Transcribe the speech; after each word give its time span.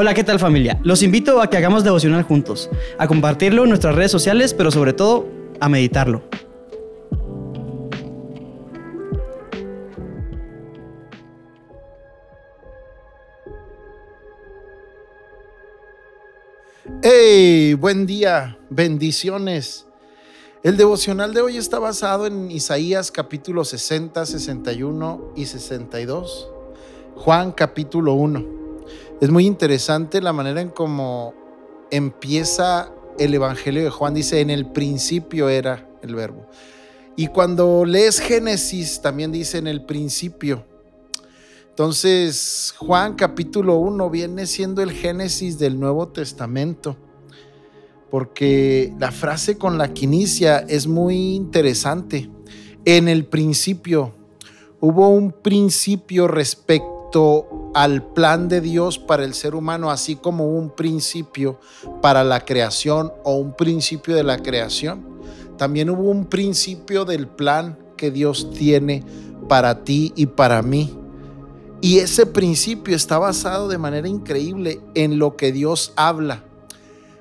Hola, 0.00 0.14
¿qué 0.14 0.22
tal 0.22 0.38
familia? 0.38 0.78
Los 0.84 1.02
invito 1.02 1.42
a 1.42 1.50
que 1.50 1.56
hagamos 1.56 1.82
devocional 1.82 2.22
juntos, 2.22 2.70
a 2.98 3.08
compartirlo 3.08 3.64
en 3.64 3.70
nuestras 3.70 3.96
redes 3.96 4.12
sociales, 4.12 4.54
pero 4.54 4.70
sobre 4.70 4.92
todo 4.92 5.26
a 5.58 5.68
meditarlo. 5.68 6.22
¡Hey! 17.02 17.74
Buen 17.74 18.06
día, 18.06 18.56
bendiciones. 18.70 19.84
El 20.62 20.76
devocional 20.76 21.34
de 21.34 21.40
hoy 21.40 21.56
está 21.56 21.80
basado 21.80 22.28
en 22.28 22.52
Isaías 22.52 23.10
capítulo 23.10 23.64
60, 23.64 24.26
61 24.26 25.32
y 25.34 25.46
62, 25.46 26.52
Juan 27.16 27.50
capítulo 27.50 28.12
1. 28.12 28.57
Es 29.20 29.30
muy 29.30 29.46
interesante 29.46 30.22
la 30.22 30.32
manera 30.32 30.60
en 30.60 30.68
cómo 30.68 31.34
empieza 31.90 32.92
el 33.18 33.34
Evangelio 33.34 33.82
de 33.82 33.90
Juan. 33.90 34.14
Dice, 34.14 34.40
en 34.40 34.48
el 34.48 34.70
principio 34.70 35.48
era 35.48 35.88
el 36.02 36.14
verbo. 36.14 36.46
Y 37.16 37.26
cuando 37.26 37.84
lees 37.84 38.20
Génesis, 38.20 39.02
también 39.02 39.32
dice 39.32 39.58
en 39.58 39.66
el 39.66 39.84
principio. 39.84 40.64
Entonces, 41.70 42.72
Juan 42.78 43.14
capítulo 43.14 43.78
1 43.78 44.08
viene 44.08 44.46
siendo 44.46 44.82
el 44.82 44.92
Génesis 44.92 45.58
del 45.58 45.80
Nuevo 45.80 46.06
Testamento, 46.06 46.96
porque 48.12 48.94
la 49.00 49.10
frase 49.10 49.58
con 49.58 49.78
la 49.78 49.92
que 49.94 50.04
inicia 50.04 50.58
es 50.58 50.86
muy 50.86 51.34
interesante. 51.34 52.30
En 52.84 53.08
el 53.08 53.26
principio, 53.26 54.14
hubo 54.80 55.08
un 55.08 55.32
principio 55.32 56.28
respecto 56.28 57.47
al 57.74 58.02
plan 58.02 58.48
de 58.48 58.60
Dios 58.60 58.98
para 58.98 59.24
el 59.24 59.34
ser 59.34 59.54
humano, 59.54 59.90
así 59.90 60.16
como 60.16 60.46
un 60.46 60.70
principio 60.70 61.58
para 62.00 62.24
la 62.24 62.44
creación 62.44 63.12
o 63.24 63.36
un 63.36 63.54
principio 63.54 64.14
de 64.14 64.24
la 64.24 64.38
creación, 64.38 65.06
también 65.56 65.90
hubo 65.90 66.10
un 66.10 66.26
principio 66.26 67.04
del 67.04 67.28
plan 67.28 67.78
que 67.96 68.10
Dios 68.10 68.50
tiene 68.52 69.04
para 69.48 69.84
ti 69.84 70.12
y 70.16 70.26
para 70.26 70.62
mí. 70.62 70.96
Y 71.80 71.98
ese 71.98 72.26
principio 72.26 72.96
está 72.96 73.18
basado 73.18 73.68
de 73.68 73.78
manera 73.78 74.08
increíble 74.08 74.80
en 74.94 75.18
lo 75.18 75.36
que 75.36 75.52
Dios 75.52 75.92
habla. 75.96 76.44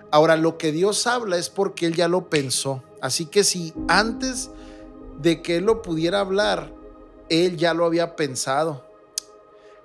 Ahora, 0.10 0.36
lo 0.36 0.58
que 0.58 0.72
Dios 0.72 1.06
habla 1.06 1.38
es 1.38 1.50
porque 1.50 1.86
Él 1.86 1.96
ya 1.96 2.08
lo 2.08 2.30
pensó. 2.30 2.82
Así 3.02 3.26
que 3.26 3.44
si 3.44 3.74
antes 3.88 4.50
de 5.20 5.42
que 5.42 5.58
Él 5.58 5.66
lo 5.66 5.82
pudiera 5.82 6.22
hablar, 6.22 6.74
Él 7.30 7.58
ya 7.58 7.74
lo 7.74 7.86
había 7.86 8.16
pensado. 8.16 8.87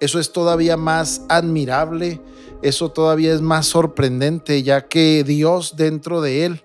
Eso 0.02 0.18
es 0.18 0.32
todavía 0.32 0.76
más 0.76 1.22
admirable, 1.28 2.20
eso 2.60 2.90
todavía 2.90 3.32
es 3.32 3.40
más 3.40 3.66
sorprendente, 3.66 4.64
ya 4.64 4.88
que 4.88 5.22
Dios 5.22 5.76
dentro 5.76 6.20
de 6.20 6.44
él 6.44 6.64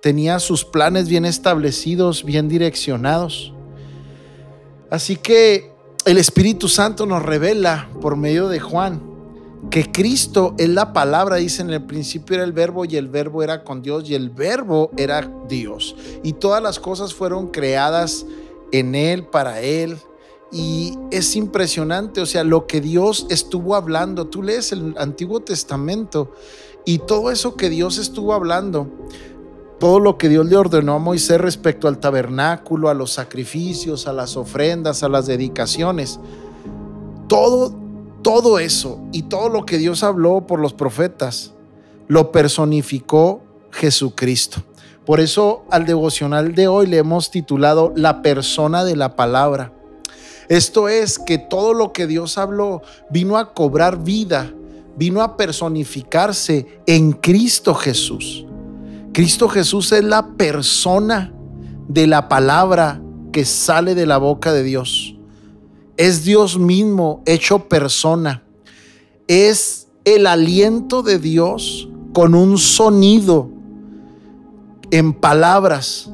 tenía 0.00 0.38
sus 0.38 0.64
planes 0.64 1.06
bien 1.06 1.26
establecidos, 1.26 2.24
bien 2.24 2.48
direccionados. 2.48 3.52
Así 4.88 5.16
que 5.16 5.74
el 6.06 6.16
Espíritu 6.16 6.68
Santo 6.68 7.04
nos 7.04 7.22
revela 7.22 7.90
por 8.00 8.16
medio 8.16 8.48
de 8.48 8.60
Juan 8.60 9.02
que 9.70 9.92
Cristo 9.92 10.54
es 10.56 10.70
la 10.70 10.94
palabra, 10.94 11.36
dice 11.36 11.60
en 11.60 11.68
el 11.68 11.84
principio 11.84 12.36
era 12.36 12.44
el 12.44 12.52
verbo 12.52 12.86
y 12.86 12.96
el 12.96 13.08
verbo 13.08 13.42
era 13.42 13.62
con 13.62 13.82
Dios 13.82 14.08
y 14.08 14.14
el 14.14 14.30
verbo 14.30 14.90
era 14.96 15.30
Dios. 15.50 15.96
Y 16.22 16.32
todas 16.32 16.62
las 16.62 16.80
cosas 16.80 17.12
fueron 17.12 17.48
creadas 17.48 18.24
en 18.72 18.94
Él, 18.94 19.26
para 19.26 19.60
Él, 19.60 19.98
y 20.52 20.98
es 21.10 21.36
impresionante, 21.36 22.20
o 22.20 22.26
sea, 22.26 22.44
lo 22.44 22.66
que 22.66 22.80
Dios 22.80 23.26
estuvo 23.30 23.74
hablando. 23.76 24.26
Tú 24.26 24.42
lees 24.42 24.72
el 24.72 24.94
Antiguo 24.98 25.40
Testamento 25.40 26.32
y 26.84 26.98
todo 26.98 27.30
eso 27.30 27.56
que 27.56 27.70
Dios 27.70 27.98
estuvo 27.98 28.32
hablando, 28.32 28.88
todo 29.78 30.00
lo 30.00 30.18
que 30.18 30.28
Dios 30.28 30.46
le 30.46 30.56
ordenó 30.56 30.94
a 30.94 30.98
Moisés 30.98 31.40
respecto 31.40 31.88
al 31.88 31.98
tabernáculo, 31.98 32.88
a 32.88 32.94
los 32.94 33.12
sacrificios, 33.12 34.06
a 34.06 34.12
las 34.12 34.36
ofrendas, 34.36 35.02
a 35.02 35.08
las 35.08 35.26
dedicaciones, 35.26 36.18
todo, 37.28 37.74
todo 38.22 38.58
eso 38.58 39.00
y 39.12 39.22
todo 39.22 39.48
lo 39.48 39.64
que 39.64 39.78
Dios 39.78 40.02
habló 40.02 40.46
por 40.46 40.60
los 40.60 40.74
profetas, 40.74 41.52
lo 42.08 42.32
personificó 42.32 43.42
Jesucristo. 43.70 44.62
Por 45.06 45.20
eso 45.20 45.64
al 45.70 45.86
devocional 45.86 46.54
de 46.54 46.68
hoy 46.68 46.86
le 46.86 46.98
hemos 46.98 47.30
titulado 47.30 47.92
La 47.96 48.20
persona 48.20 48.84
de 48.84 48.96
la 48.96 49.16
palabra. 49.16 49.72
Esto 50.50 50.88
es 50.88 51.20
que 51.20 51.38
todo 51.38 51.74
lo 51.74 51.92
que 51.92 52.08
Dios 52.08 52.36
habló 52.36 52.82
vino 53.08 53.38
a 53.38 53.54
cobrar 53.54 54.02
vida, 54.02 54.52
vino 54.96 55.22
a 55.22 55.36
personificarse 55.36 56.80
en 56.86 57.12
Cristo 57.12 57.72
Jesús. 57.72 58.44
Cristo 59.12 59.48
Jesús 59.48 59.92
es 59.92 60.02
la 60.02 60.26
persona 60.32 61.32
de 61.86 62.08
la 62.08 62.28
palabra 62.28 63.00
que 63.30 63.44
sale 63.44 63.94
de 63.94 64.06
la 64.06 64.18
boca 64.18 64.52
de 64.52 64.64
Dios. 64.64 65.14
Es 65.96 66.24
Dios 66.24 66.58
mismo 66.58 67.22
hecho 67.26 67.68
persona. 67.68 68.42
Es 69.28 69.86
el 70.04 70.26
aliento 70.26 71.04
de 71.04 71.20
Dios 71.20 71.88
con 72.12 72.34
un 72.34 72.58
sonido 72.58 73.50
en 74.90 75.12
palabras. 75.12 76.10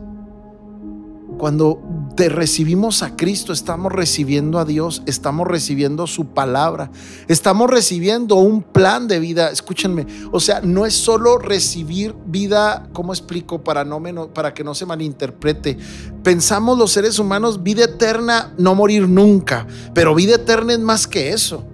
Cuando 1.38 1.80
te 2.16 2.30
recibimos 2.30 3.02
a 3.02 3.14
Cristo, 3.14 3.52
estamos 3.52 3.92
recibiendo 3.92 4.58
a 4.58 4.64
Dios, 4.64 5.02
estamos 5.04 5.46
recibiendo 5.46 6.06
su 6.06 6.28
palabra, 6.28 6.90
estamos 7.28 7.70
recibiendo 7.70 8.36
un 8.36 8.62
plan 8.62 9.06
de 9.06 9.20
vida. 9.20 9.50
Escúchenme, 9.50 10.06
o 10.32 10.40
sea, 10.40 10.62
no 10.62 10.86
es 10.86 10.94
solo 10.94 11.38
recibir 11.38 12.14
vida, 12.26 12.88
¿cómo 12.94 13.12
explico? 13.12 13.62
Para, 13.62 13.84
no 13.84 14.02
para 14.32 14.54
que 14.54 14.64
no 14.64 14.74
se 14.74 14.86
malinterprete. 14.86 15.76
Pensamos 16.22 16.78
los 16.78 16.90
seres 16.90 17.18
humanos, 17.18 17.62
vida 17.62 17.84
eterna, 17.84 18.54
no 18.56 18.74
morir 18.74 19.06
nunca, 19.06 19.66
pero 19.92 20.14
vida 20.14 20.36
eterna 20.36 20.72
es 20.72 20.80
más 20.80 21.06
que 21.06 21.32
eso. 21.32 21.64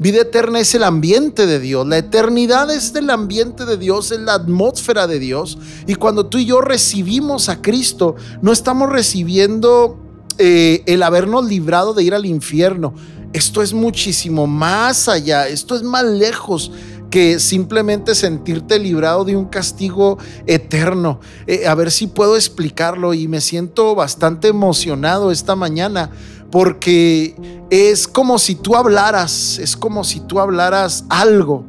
Vida 0.00 0.22
eterna 0.22 0.60
es 0.60 0.74
el 0.74 0.82
ambiente 0.82 1.46
de 1.46 1.60
Dios. 1.60 1.86
La 1.86 1.98
eternidad 1.98 2.70
es 2.70 2.94
el 2.94 3.10
ambiente 3.10 3.66
de 3.66 3.76
Dios, 3.76 4.10
es 4.12 4.20
la 4.20 4.32
atmósfera 4.32 5.06
de 5.06 5.18
Dios. 5.18 5.58
Y 5.86 5.94
cuando 5.94 6.24
tú 6.24 6.38
y 6.38 6.46
yo 6.46 6.62
recibimos 6.62 7.50
a 7.50 7.60
Cristo, 7.60 8.16
no 8.40 8.50
estamos 8.50 8.88
recibiendo 8.88 10.00
eh, 10.38 10.82
el 10.86 11.02
habernos 11.02 11.44
librado 11.44 11.92
de 11.92 12.02
ir 12.02 12.14
al 12.14 12.24
infierno. 12.24 12.94
Esto 13.34 13.60
es 13.60 13.74
muchísimo 13.74 14.46
más 14.46 15.06
allá, 15.06 15.46
esto 15.48 15.76
es 15.76 15.82
más 15.82 16.04
lejos 16.04 16.72
que 17.10 17.38
simplemente 17.38 18.14
sentirte 18.14 18.78
librado 18.78 19.26
de 19.26 19.36
un 19.36 19.46
castigo 19.46 20.16
eterno. 20.46 21.20
Eh, 21.46 21.66
a 21.66 21.74
ver 21.74 21.90
si 21.90 22.06
puedo 22.06 22.36
explicarlo 22.36 23.12
y 23.12 23.28
me 23.28 23.42
siento 23.42 23.94
bastante 23.94 24.48
emocionado 24.48 25.30
esta 25.30 25.56
mañana 25.56 26.10
porque 26.50 27.34
es 27.70 28.08
como 28.08 28.38
si 28.38 28.54
tú 28.54 28.76
hablaras, 28.76 29.58
es 29.58 29.76
como 29.76 30.04
si 30.04 30.20
tú 30.20 30.40
hablaras 30.40 31.04
algo, 31.08 31.64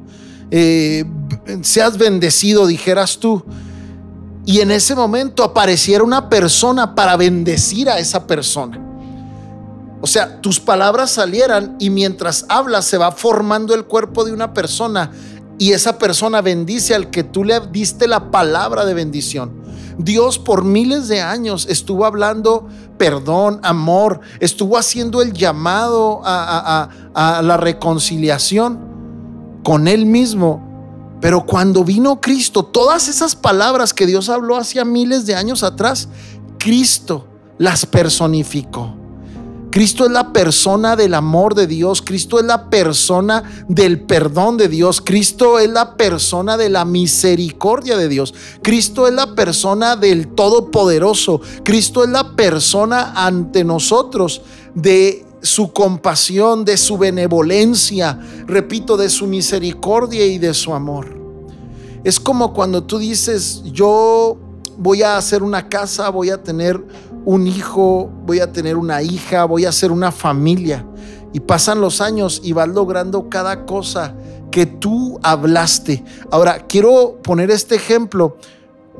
eh, 0.49 1.05
seas 1.61 1.97
bendecido, 1.97 2.65
dijeras 2.65 3.17
tú, 3.17 3.43
y 4.45 4.59
en 4.59 4.71
ese 4.71 4.95
momento 4.95 5.43
apareciera 5.43 6.03
una 6.03 6.29
persona 6.29 6.95
para 6.95 7.15
bendecir 7.15 7.89
a 7.89 7.99
esa 7.99 8.25
persona. 8.25 8.79
O 10.01 10.07
sea, 10.07 10.41
tus 10.41 10.59
palabras 10.59 11.11
salieran 11.11 11.75
y 11.79 11.91
mientras 11.91 12.45
hablas 12.49 12.85
se 12.85 12.97
va 12.97 13.11
formando 13.11 13.75
el 13.75 13.85
cuerpo 13.85 14.25
de 14.25 14.33
una 14.33 14.51
persona 14.51 15.11
y 15.59 15.73
esa 15.73 15.99
persona 15.99 16.41
bendice 16.41 16.95
al 16.95 17.11
que 17.11 17.23
tú 17.23 17.43
le 17.43 17.59
diste 17.71 18.07
la 18.07 18.31
palabra 18.31 18.83
de 18.83 18.95
bendición. 18.95 19.60
Dios 20.03 20.39
por 20.39 20.63
miles 20.63 21.07
de 21.07 21.21
años 21.21 21.67
estuvo 21.69 22.05
hablando 22.05 22.67
perdón, 23.01 23.59
amor, 23.63 24.19
estuvo 24.39 24.77
haciendo 24.77 25.23
el 25.23 25.33
llamado 25.33 26.21
a, 26.23 26.87
la 27.41 27.57
reconciliación 27.57 28.79
con 29.63 29.87
Él 29.87 30.05
mismo. 30.05 31.17
Pero 31.19 31.45
cuando 31.47 31.83
vino 31.83 32.21
Cristo, 32.21 32.63
todas 32.63 33.07
esas 33.07 33.35
palabras 33.35 33.93
que 33.93 34.05
Dios 34.05 34.29
habló 34.29 34.55
hacía 34.55 34.85
miles 34.85 35.25
de 35.25 35.33
años 35.33 35.63
atrás, 35.63 36.09
Cristo 36.59 37.27
las 37.57 37.87
personificó. 37.87 39.00
Cristo 39.71 40.05
es 40.05 40.11
la 40.11 40.33
persona 40.33 40.97
del 40.97 41.13
amor 41.13 41.55
de 41.55 41.65
Dios, 41.65 42.01
Cristo 42.01 42.39
es 42.39 42.45
la 42.45 42.69
persona 42.69 43.65
del 43.69 44.01
perdón 44.01 44.57
de 44.57 44.67
Dios, 44.67 44.99
Cristo 44.99 45.59
es 45.59 45.69
la 45.69 45.95
persona 45.95 46.57
de 46.57 46.69
la 46.69 46.83
misericordia 46.83 47.95
de 47.95 48.09
Dios, 48.09 48.33
Cristo 48.61 49.07
es 49.07 49.13
la 49.13 49.33
persona 49.33 49.95
del 49.95 50.27
Todopoderoso, 50.35 51.39
Cristo 51.63 52.03
es 52.03 52.09
la 52.09 52.35
persona 52.35 53.13
ante 53.15 53.63
nosotros 53.63 54.41
de 54.75 55.25
su 55.41 55.71
compasión, 55.71 56.65
de 56.65 56.75
su 56.75 56.97
benevolencia, 56.97 58.19
repito, 58.47 58.97
de 58.97 59.09
su 59.09 59.25
misericordia 59.25 60.25
y 60.25 60.37
de 60.37 60.53
su 60.53 60.73
amor. 60.73 61.17
Es 62.03 62.19
como 62.19 62.53
cuando 62.53 62.83
tú 62.83 62.99
dices, 62.99 63.61
yo 63.63 64.37
voy 64.77 65.03
a 65.03 65.17
hacer 65.17 65.43
una 65.43 65.69
casa, 65.69 66.09
voy 66.09 66.29
a 66.29 66.41
tener 66.41 66.83
un 67.25 67.47
hijo, 67.47 68.11
voy 68.25 68.39
a 68.39 68.51
tener 68.51 68.77
una 68.77 69.01
hija, 69.01 69.45
voy 69.45 69.65
a 69.65 69.69
hacer 69.69 69.91
una 69.91 70.11
familia. 70.11 70.85
Y 71.33 71.39
pasan 71.39 71.79
los 71.79 72.01
años 72.01 72.41
y 72.43 72.53
vas 72.53 72.67
logrando 72.67 73.29
cada 73.29 73.65
cosa 73.65 74.15
que 74.51 74.65
tú 74.65 75.19
hablaste. 75.23 76.03
Ahora, 76.29 76.65
quiero 76.67 77.19
poner 77.23 77.51
este 77.51 77.75
ejemplo 77.75 78.37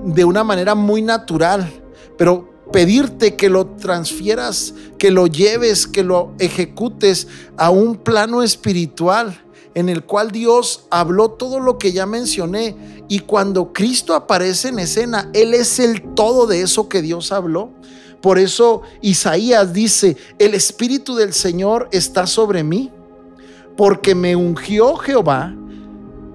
de 0.06 0.24
una 0.24 0.44
manera 0.44 0.76
muy 0.76 1.02
natural, 1.02 1.70
pero 2.18 2.50
pedirte 2.72 3.36
que 3.36 3.50
lo 3.50 3.68
transfieras, 3.68 4.74
que 4.98 5.12
lo 5.12 5.28
lleves, 5.28 5.88
que 5.88 6.04
lo 6.04 6.32
ejecutes 6.40 7.28
a 7.58 7.70
un 7.70 7.98
plano 7.98 8.44
espiritual 8.44 9.42
en 9.74 9.90
el 9.90 10.04
cual 10.04 10.32
Dios 10.32 10.86
habló 10.90 11.32
todo 11.32 11.60
lo 11.60 11.78
que 11.78 11.92
ya 11.92 12.06
mencioné. 12.06 13.04
Y 13.08 13.20
cuando 13.20 13.74
Cristo 13.74 14.16
aparece 14.16 14.70
en 14.70 14.80
escena, 14.80 15.30
Él 15.34 15.54
es 15.54 15.80
el 15.80 16.14
todo 16.14 16.48
de 16.48 16.62
eso 16.62 16.90
que 16.90 17.02
Dios 17.02 17.32
habló. 17.32 17.72
Por 18.22 18.38
eso 18.38 18.82
Isaías 19.02 19.74
dice, 19.74 20.18
el 20.38 20.54
Espíritu 20.54 21.16
del 21.16 21.34
Señor 21.34 21.90
está 21.92 22.28
sobre 22.28 22.64
mí, 22.64 22.92
porque 23.76 24.14
me 24.16 24.36
ungió 24.36 24.96
Jehová 24.96 25.56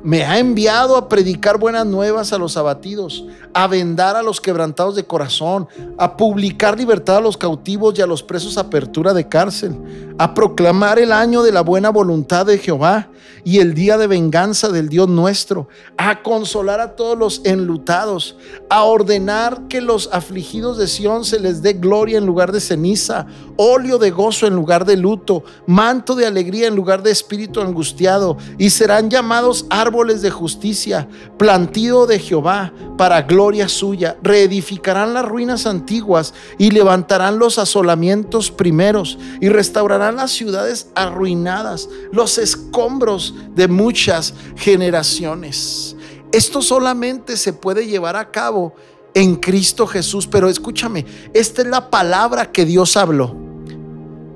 me 0.06 0.24
ha 0.24 0.38
enviado 0.38 0.96
a 0.96 1.08
predicar 1.08 1.58
buenas 1.58 1.84
nuevas 1.84 2.32
a 2.32 2.38
los 2.38 2.56
abatidos, 2.56 3.24
a 3.52 3.66
vendar 3.66 4.14
a 4.14 4.22
los 4.22 4.40
quebrantados 4.40 4.94
de 4.94 5.04
corazón, 5.04 5.66
a 5.98 6.16
publicar 6.16 6.78
libertad 6.78 7.16
a 7.16 7.20
los 7.20 7.36
cautivos 7.36 7.98
y 7.98 8.02
a 8.02 8.06
los 8.06 8.22
presos 8.22 8.56
apertura 8.56 9.12
de 9.12 9.26
cárcel, 9.26 10.14
a 10.18 10.34
proclamar 10.34 10.98
el 10.98 11.12
año 11.12 11.42
de 11.42 11.52
la 11.52 11.60
buena 11.60 11.90
voluntad 11.90 12.46
de 12.46 12.58
Jehová 12.58 13.08
y 13.44 13.58
el 13.58 13.74
día 13.74 13.96
de 13.96 14.06
venganza 14.06 14.70
del 14.70 14.88
Dios 14.88 15.08
nuestro, 15.08 15.68
a 15.96 16.22
consolar 16.22 16.80
a 16.80 16.96
todos 16.96 17.16
los 17.16 17.42
enlutados, 17.44 18.36
a 18.68 18.82
ordenar 18.82 19.68
que 19.68 19.80
los 19.80 20.08
afligidos 20.12 20.78
de 20.78 20.88
Sión 20.88 21.24
se 21.24 21.38
les 21.38 21.62
dé 21.62 21.74
gloria 21.74 22.18
en 22.18 22.26
lugar 22.26 22.50
de 22.50 22.60
ceniza, 22.60 23.26
óleo 23.56 23.98
de 23.98 24.10
gozo 24.10 24.46
en 24.46 24.54
lugar 24.54 24.84
de 24.84 24.96
luto, 24.96 25.44
manto 25.66 26.16
de 26.16 26.26
alegría 26.26 26.66
en 26.66 26.74
lugar 26.74 27.04
de 27.04 27.12
espíritu 27.12 27.60
angustiado, 27.60 28.36
y 28.58 28.70
serán 28.70 29.10
llamados 29.10 29.66
árboles 29.70 30.22
de 30.22 30.30
justicia, 30.30 31.08
plantío 31.38 32.06
de 32.06 32.18
Jehová 32.18 32.72
para 32.98 33.22
gloria 33.22 33.68
suya. 33.68 34.16
Reedificarán 34.22 35.14
las 35.14 35.24
ruinas 35.24 35.66
antiguas 35.66 36.34
y 36.58 36.70
levantarán 36.70 37.38
los 37.38 37.58
asolamientos 37.58 38.50
primeros 38.50 39.18
y 39.40 39.48
restaurarán 39.50 40.05
las 40.12 40.30
ciudades 40.32 40.88
arruinadas, 40.94 41.88
los 42.12 42.38
escombros 42.38 43.34
de 43.54 43.68
muchas 43.68 44.34
generaciones. 44.56 45.96
Esto 46.32 46.62
solamente 46.62 47.36
se 47.36 47.52
puede 47.52 47.86
llevar 47.86 48.16
a 48.16 48.30
cabo 48.30 48.74
en 49.14 49.36
Cristo 49.36 49.86
Jesús, 49.86 50.26
pero 50.26 50.48
escúchame, 50.48 51.06
esta 51.32 51.62
es 51.62 51.68
la 51.68 51.88
palabra 51.88 52.52
que 52.52 52.64
Dios 52.64 52.96
habló. 52.96 53.34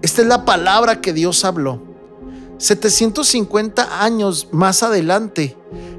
Esta 0.01 0.23
es 0.23 0.29
la 0.29 0.45
palabra 0.45 1.01
que 1.01 1.13
Dios 1.13 1.45
habló. 1.45 1.83
750 2.57 4.03
años 4.03 4.49
más 4.53 4.83
adelante, 4.83 5.57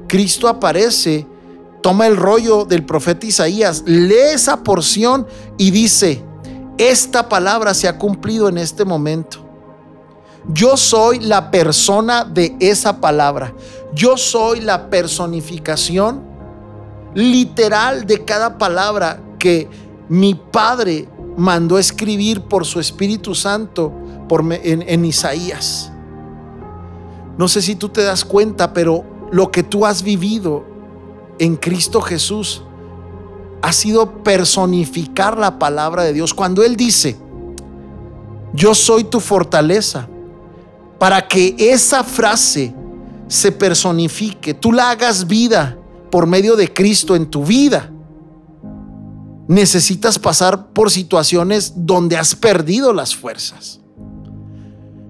Cristo 0.08 0.48
aparece, 0.48 1.26
toma 1.82 2.06
el 2.06 2.16
rollo 2.16 2.64
del 2.64 2.84
profeta 2.84 3.26
Isaías, 3.26 3.82
lee 3.86 4.32
esa 4.34 4.62
porción 4.62 5.26
y 5.58 5.70
dice, 5.70 6.24
esta 6.78 7.28
palabra 7.28 7.74
se 7.74 7.88
ha 7.88 7.98
cumplido 7.98 8.48
en 8.48 8.58
este 8.58 8.84
momento. 8.84 9.41
Yo 10.48 10.76
soy 10.76 11.20
la 11.20 11.50
persona 11.50 12.24
de 12.24 12.56
esa 12.60 13.00
palabra. 13.00 13.54
Yo 13.94 14.16
soy 14.16 14.60
la 14.60 14.90
personificación 14.90 16.22
literal 17.14 18.06
de 18.06 18.24
cada 18.24 18.58
palabra 18.58 19.20
que 19.38 19.68
mi 20.08 20.34
Padre 20.34 21.08
mandó 21.36 21.78
escribir 21.78 22.42
por 22.42 22.64
su 22.64 22.80
Espíritu 22.80 23.34
Santo 23.34 23.92
en 24.30 25.04
Isaías. 25.04 25.92
No 27.36 27.48
sé 27.48 27.62
si 27.62 27.76
tú 27.76 27.88
te 27.88 28.02
das 28.02 28.24
cuenta, 28.24 28.72
pero 28.72 29.04
lo 29.30 29.50
que 29.50 29.62
tú 29.62 29.86
has 29.86 30.02
vivido 30.02 30.64
en 31.38 31.56
Cristo 31.56 32.00
Jesús 32.00 32.62
ha 33.62 33.72
sido 33.72 34.22
personificar 34.22 35.38
la 35.38 35.58
palabra 35.58 36.02
de 36.02 36.12
Dios. 36.12 36.34
Cuando 36.34 36.62
Él 36.62 36.76
dice, 36.76 37.16
yo 38.52 38.74
soy 38.74 39.04
tu 39.04 39.20
fortaleza, 39.20 40.08
para 41.02 41.26
que 41.26 41.56
esa 41.58 42.04
frase 42.04 42.72
se 43.26 43.50
personifique, 43.50 44.54
tú 44.54 44.70
la 44.70 44.90
hagas 44.90 45.26
vida 45.26 45.76
por 46.12 46.28
medio 46.28 46.54
de 46.54 46.72
Cristo 46.72 47.16
en 47.16 47.28
tu 47.28 47.44
vida, 47.44 47.90
necesitas 49.48 50.16
pasar 50.16 50.68
por 50.68 50.92
situaciones 50.92 51.72
donde 51.74 52.16
has 52.16 52.36
perdido 52.36 52.92
las 52.92 53.16
fuerzas. 53.16 53.80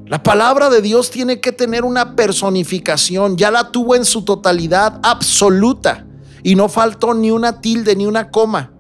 La 0.07 0.23
palabra 0.23 0.71
de 0.71 0.81
Dios 0.81 1.11
tiene 1.11 1.43
que 1.43 1.53
tener 1.53 1.85
una 1.85 2.17
personificación, 2.17 3.37
ya 3.37 3.51
la 3.51 3.71
tuvo 3.71 3.95
en 3.95 4.07
su 4.07 4.23
totalidad 4.25 4.99
absoluta 5.03 6.07
y 6.43 6.55
no 6.55 6.71
faltó 6.71 7.13
ni 7.13 7.31
una 7.31 7.61
tilde 7.61 7.95
ni 7.97 8.07
una 8.07 8.31
coma 8.31 8.73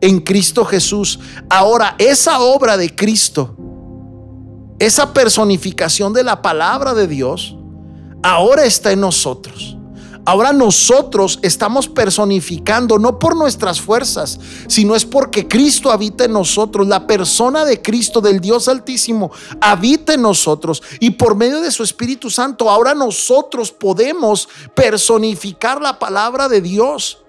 en 0.00 0.18
Cristo 0.18 0.64
Jesús. 0.64 1.20
Ahora, 1.48 1.94
esa 1.98 2.40
obra 2.40 2.76
de 2.76 2.92
Cristo, 2.96 3.54
esa 4.78 5.12
personificación 5.12 6.12
de 6.12 6.24
la 6.24 6.42
palabra 6.42 6.94
de 6.94 7.06
Dios, 7.06 7.56
ahora 8.22 8.64
está 8.64 8.92
en 8.92 9.00
nosotros. 9.00 9.78
Ahora 10.28 10.52
nosotros 10.52 11.38
estamos 11.40 11.88
personificando, 11.88 12.98
no 12.98 13.18
por 13.18 13.34
nuestras 13.34 13.80
fuerzas, 13.80 14.38
sino 14.66 14.94
es 14.94 15.06
porque 15.06 15.48
Cristo 15.48 15.90
habita 15.90 16.26
en 16.26 16.34
nosotros. 16.34 16.86
La 16.86 17.06
persona 17.06 17.64
de 17.64 17.80
Cristo, 17.80 18.20
del 18.20 18.38
Dios 18.38 18.68
Altísimo, 18.68 19.30
habita 19.58 20.12
en 20.12 20.20
nosotros. 20.20 20.82
Y 21.00 21.12
por 21.12 21.34
medio 21.34 21.62
de 21.62 21.70
su 21.70 21.82
Espíritu 21.82 22.28
Santo, 22.28 22.68
ahora 22.68 22.94
nosotros 22.94 23.72
podemos 23.72 24.50
personificar 24.74 25.80
la 25.80 25.98
palabra 25.98 26.46
de 26.50 26.60
Dios. 26.60 27.24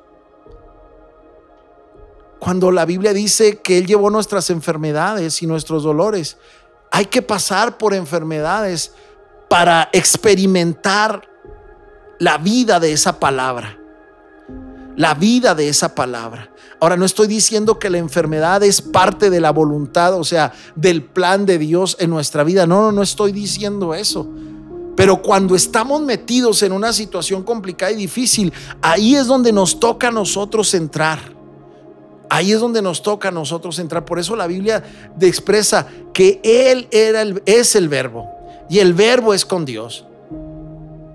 Cuando 2.40 2.72
la 2.72 2.84
Biblia 2.84 3.14
dice 3.14 3.60
que 3.60 3.78
Él 3.78 3.88
llevó 3.88 4.10
nuestras 4.10 4.50
enfermedades 4.50 5.42
y 5.42 5.48
nuestros 5.48 5.84
dolores, 5.84 6.36
hay 6.92 7.06
que 7.06 7.22
pasar 7.22 7.78
por 7.78 7.94
enfermedades 7.94 8.94
para 9.50 9.90
experimentar 9.94 11.28
la 12.20 12.38
vida 12.38 12.80
de 12.80 12.92
esa 12.92 13.20
palabra. 13.20 13.78
La 14.96 15.14
vida 15.14 15.56
de 15.56 15.70
esa 15.70 15.96
palabra. 15.96 16.52
Ahora 16.82 16.98
no 16.98 17.06
estoy 17.06 17.28
diciendo 17.28 17.80
que 17.80 17.90
la 17.90 17.98
enfermedad 17.98 18.64
es 18.64 18.82
parte 18.82 19.30
de 19.30 19.40
la 19.40 19.52
voluntad, 19.52 20.14
o 20.16 20.24
sea, 20.24 20.54
del 20.76 21.04
plan 21.04 21.46
de 21.46 21.58
Dios 21.58 21.96
en 22.00 22.10
nuestra 22.10 22.44
vida. 22.44 22.68
No, 22.68 22.82
no, 22.82 22.92
no 22.92 23.02
estoy 23.02 23.32
diciendo 23.32 23.94
eso. 23.94 24.28
Pero 24.96 25.22
cuando 25.22 25.56
estamos 25.56 26.02
metidos 26.02 26.62
en 26.64 26.74
una 26.74 26.92
situación 26.92 27.44
complicada 27.44 27.94
y 27.94 27.96
difícil, 27.96 28.52
ahí 28.82 29.16
es 29.16 29.28
donde 29.28 29.54
nos 29.54 29.80
toca 29.80 30.10
a 30.10 30.12
nosotros 30.12 30.74
entrar. 30.74 31.39
Ahí 32.30 32.52
es 32.52 32.60
donde 32.60 32.82
nos 32.82 33.02
toca 33.02 33.30
a 33.30 33.32
nosotros 33.32 33.80
entrar. 33.80 34.06
Por 34.06 34.20
eso 34.20 34.36
la 34.36 34.48
Biblia 34.48 34.84
expresa 35.20 35.88
que 36.14 36.40
Él 36.44 36.88
era 36.92 37.22
el, 37.22 37.42
es 37.46 37.76
el 37.76 37.90
verbo 37.90 38.30
y 38.70 38.80
el 38.80 38.94
verbo 38.94 39.34
es 39.34 39.46
con 39.46 39.66
Dios. 39.66 40.06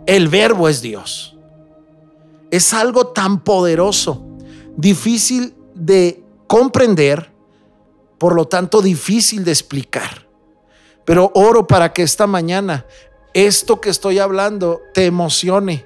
El 0.06 0.28
verbo 0.28 0.68
es 0.68 0.82
Dios. 0.82 1.36
Es 2.50 2.74
algo 2.74 3.08
tan 3.08 3.40
poderoso, 3.42 4.24
difícil 4.76 5.54
de 5.74 6.22
comprender, 6.46 7.32
por 8.18 8.34
lo 8.34 8.46
tanto 8.46 8.82
difícil 8.82 9.44
de 9.44 9.52
explicar. 9.52 10.26
Pero 11.04 11.30
oro 11.34 11.66
para 11.66 11.92
que 11.92 12.02
esta 12.02 12.26
mañana 12.26 12.86
esto 13.34 13.80
que 13.80 13.90
estoy 13.90 14.20
hablando 14.20 14.80
te 14.94 15.06
emocione, 15.06 15.84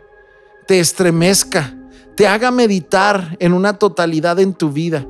te 0.66 0.80
estremezca, 0.80 1.74
te 2.14 2.28
haga 2.28 2.50
meditar 2.50 3.36
en 3.40 3.54
una 3.54 3.78
totalidad 3.78 4.38
en 4.38 4.52
tu 4.52 4.70
vida. 4.70 5.06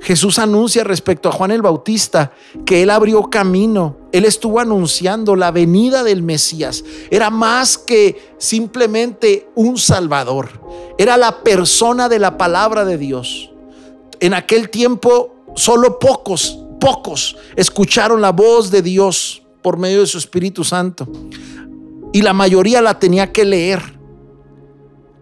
Jesús 0.00 0.38
anuncia 0.38 0.84
respecto 0.84 1.28
a 1.28 1.32
Juan 1.32 1.50
el 1.50 1.62
Bautista 1.62 2.32
que 2.66 2.82
él 2.82 2.90
abrió 2.90 3.30
camino, 3.30 3.96
él 4.12 4.24
estuvo 4.24 4.60
anunciando 4.60 5.34
la 5.34 5.50
venida 5.50 6.04
del 6.04 6.22
Mesías. 6.22 6.84
Era 7.10 7.30
más 7.30 7.78
que 7.78 8.34
simplemente 8.38 9.48
un 9.54 9.78
Salvador, 9.78 10.50
era 10.98 11.16
la 11.16 11.42
persona 11.42 12.08
de 12.08 12.18
la 12.18 12.36
palabra 12.36 12.84
de 12.84 12.98
Dios. 12.98 13.50
En 14.20 14.34
aquel 14.34 14.70
tiempo 14.70 15.34
solo 15.54 15.98
pocos, 15.98 16.58
pocos 16.80 17.36
escucharon 17.56 18.20
la 18.20 18.32
voz 18.32 18.70
de 18.70 18.82
Dios 18.82 19.42
por 19.62 19.78
medio 19.78 20.00
de 20.00 20.06
su 20.06 20.18
Espíritu 20.18 20.64
Santo. 20.64 21.08
Y 22.12 22.22
la 22.22 22.32
mayoría 22.32 22.82
la 22.82 22.98
tenía 22.98 23.32
que 23.32 23.44
leer. 23.44 23.93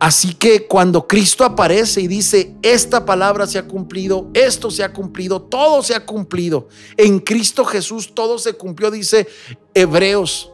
Así 0.03 0.35
que 0.35 0.67
cuando 0.67 1.07
Cristo 1.07 1.45
aparece 1.45 2.01
y 2.01 2.09
dice, 2.09 2.57
esta 2.61 3.07
palabra 3.07 3.47
se 3.47 3.57
ha 3.57 3.69
cumplido, 3.69 4.27
esto 4.35 4.69
se 4.69 4.83
ha 4.83 4.93
cumplido, 4.93 5.41
todo 5.41 5.81
se 5.81 5.95
ha 5.95 6.05
cumplido. 6.05 6.67
En 6.97 7.21
Cristo 7.21 7.65
Jesús 7.65 8.13
todo 8.13 8.37
se 8.41 8.55
cumplió, 8.55 8.91
dice 8.91 9.29
Hebreos. 9.73 10.51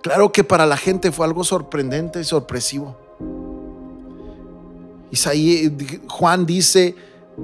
Claro 0.00 0.30
que 0.30 0.44
para 0.44 0.66
la 0.66 0.76
gente 0.76 1.10
fue 1.10 1.26
algo 1.26 1.42
sorprendente 1.42 2.20
y 2.20 2.24
sorpresivo. 2.24 2.96
Isaías, 5.10 5.72
Juan 6.06 6.46
dice, 6.46 6.94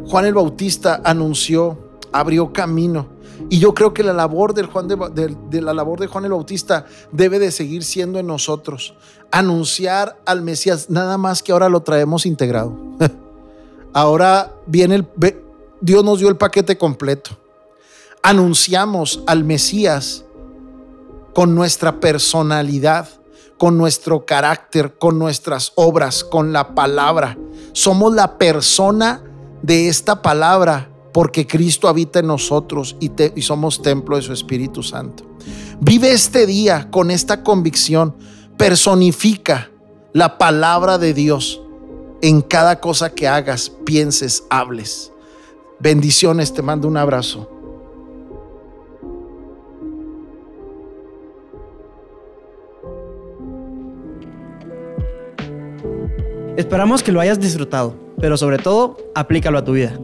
Juan 0.06 0.26
el 0.26 0.34
Bautista 0.34 1.02
anunció, 1.04 1.76
abrió 2.12 2.52
camino. 2.52 3.13
Y 3.50 3.58
yo 3.58 3.74
creo 3.74 3.92
que 3.92 4.02
la 4.02 4.12
labor, 4.12 4.54
del 4.54 4.66
Juan 4.66 4.88
de, 4.88 5.60
la 5.60 5.74
labor 5.74 6.00
de 6.00 6.06
Juan 6.06 6.24
el 6.24 6.32
Bautista 6.32 6.86
debe 7.12 7.38
de 7.38 7.50
seguir 7.50 7.84
siendo 7.84 8.18
en 8.18 8.26
nosotros. 8.26 8.94
Anunciar 9.30 10.18
al 10.24 10.42
Mesías, 10.42 10.90
nada 10.90 11.18
más 11.18 11.42
que 11.42 11.52
ahora 11.52 11.68
lo 11.68 11.82
traemos 11.82 12.26
integrado. 12.26 12.76
ahora 13.92 14.52
viene 14.66 14.96
el... 14.96 15.08
Dios 15.80 16.04
nos 16.04 16.18
dio 16.18 16.28
el 16.28 16.36
paquete 16.36 16.78
completo. 16.78 17.36
Anunciamos 18.22 19.22
al 19.26 19.44
Mesías 19.44 20.24
con 21.34 21.54
nuestra 21.54 22.00
personalidad, 22.00 23.08
con 23.58 23.76
nuestro 23.76 24.24
carácter, 24.24 24.96
con 24.96 25.18
nuestras 25.18 25.72
obras, 25.74 26.24
con 26.24 26.52
la 26.52 26.74
palabra. 26.74 27.36
Somos 27.72 28.14
la 28.14 28.38
persona 28.38 29.22
de 29.62 29.88
esta 29.88 30.22
palabra 30.22 30.93
porque 31.14 31.47
Cristo 31.47 31.87
habita 31.87 32.18
en 32.18 32.26
nosotros 32.26 32.97
y, 32.99 33.40
somos 33.40 33.80
templo 33.80 34.16
de 34.16 34.23
su 34.23 34.33
Espíritu 34.33 34.83
Santo. 34.83 35.25
Vive 35.80 36.11
este 36.11 36.44
día 36.44 36.90
con 36.90 37.12
esta 37.12 37.44
convicción. 37.44 38.16
Personifica 38.56 39.71
la 40.12 40.38
palabra 40.38 40.99
de 40.99 41.14
Dios 41.14 41.62
en 42.21 42.42
cada 42.42 42.80
cosa 42.80 43.14
que 43.14 43.28
hagas, 43.28 43.71
pienses, 43.71 44.42
hables. 44.50 45.12
Bendiciones, 45.78 46.52
te 46.52 46.62
mando 46.62 46.88
un 46.88 46.97
abrazo. 46.97 47.49
Esperamos 56.56 57.04
que 57.04 57.12
lo 57.12 57.21
hayas 57.21 57.38
disfrutado, 57.38 57.94
pero 58.18 58.37
sobre 58.37 58.59
todo, 58.59 58.97
aplícalo 59.14 59.59
a 59.59 59.64
tu 59.64 59.75
vida. 59.75 59.97